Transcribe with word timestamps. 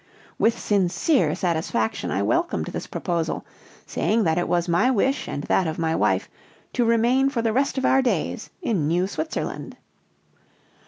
With 0.39 0.57
sincere 0.57 1.35
satisfaction 1.35 2.09
I 2.09 2.23
welcomed 2.23 2.65
this 2.65 2.87
proposal, 2.87 3.45
saying 3.85 4.23
that 4.23 4.39
it 4.39 4.47
was 4.47 4.67
my 4.67 4.89
wish 4.89 5.27
and 5.27 5.43
that 5.43 5.67
of 5.67 5.77
my 5.77 5.95
wife 5.95 6.27
to 6.73 6.83
remain 6.83 7.29
for 7.29 7.43
the 7.43 7.53
rest 7.53 7.77
of 7.77 7.85
our 7.85 8.01
days 8.01 8.49
in 8.63 8.87
New 8.87 9.05
Switzerland. 9.05 9.77